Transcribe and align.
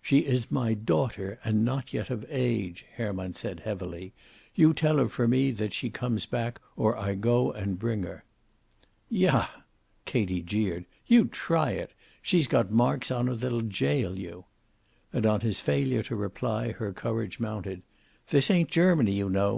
"She 0.00 0.20
is 0.20 0.50
my 0.50 0.72
daughter, 0.72 1.38
and 1.44 1.62
not 1.62 1.92
yet 1.92 2.08
of 2.08 2.24
age," 2.30 2.86
Herman 2.96 3.34
said 3.34 3.60
heavily. 3.60 4.14
"You 4.54 4.72
tell 4.72 4.96
her 4.96 5.10
for 5.10 5.28
me 5.28 5.50
that 5.50 5.74
she 5.74 5.90
comes 5.90 6.24
back, 6.24 6.58
or 6.74 6.96
I 6.96 7.14
go 7.14 7.52
and 7.52 7.78
bring 7.78 8.02
her." 8.04 8.24
"Yah!" 9.10 9.48
Katie 10.06 10.40
jeered. 10.40 10.86
"You 11.06 11.26
try 11.26 11.72
it! 11.72 11.90
She's 12.22 12.46
got 12.46 12.70
marks 12.70 13.10
on 13.10 13.26
her 13.26 13.34
that'll 13.34 13.60
jail 13.60 14.18
you." 14.18 14.46
And 15.12 15.26
on 15.26 15.42
his 15.42 15.60
failure 15.60 16.02
to 16.04 16.16
reply 16.16 16.72
her 16.72 16.94
courage 16.94 17.38
mounted. 17.38 17.82
"This 18.30 18.50
ain't 18.50 18.70
Germany, 18.70 19.12
you 19.12 19.28
know. 19.28 19.46